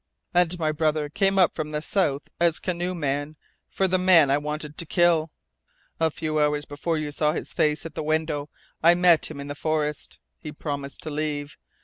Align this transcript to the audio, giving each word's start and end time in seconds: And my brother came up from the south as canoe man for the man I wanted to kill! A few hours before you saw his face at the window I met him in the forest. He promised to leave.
And 0.33 0.57
my 0.57 0.71
brother 0.71 1.09
came 1.09 1.37
up 1.37 1.53
from 1.53 1.69
the 1.69 1.81
south 1.83 2.23
as 2.39 2.57
canoe 2.57 2.95
man 2.95 3.37
for 3.69 3.87
the 3.87 3.99
man 3.99 4.31
I 4.31 4.39
wanted 4.39 4.75
to 4.79 4.85
kill! 4.87 5.29
A 5.99 6.09
few 6.09 6.39
hours 6.39 6.65
before 6.65 6.97
you 6.97 7.11
saw 7.11 7.33
his 7.33 7.53
face 7.53 7.85
at 7.85 7.93
the 7.93 8.01
window 8.01 8.49
I 8.81 8.95
met 8.95 9.29
him 9.29 9.39
in 9.39 9.47
the 9.47 9.53
forest. 9.53 10.17
He 10.39 10.51
promised 10.51 11.03
to 11.03 11.11
leave. 11.11 11.55